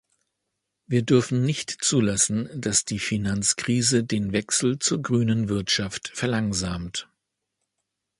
[0.87, 7.07] Wir dürfen nicht zulassen, dass die Finanzkrise den Wechsel zur grünen Wirtschaft verlangsamt.